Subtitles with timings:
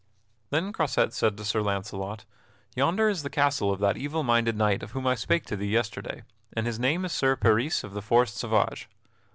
[0.49, 2.25] Then Croisette said to Sir Launcelot:
[2.75, 5.67] "Yonder is the castle of that evil minded knight of whom I spake to thee
[5.67, 8.89] yesterday, and his name is Sir Peris of the Forest Sauvage.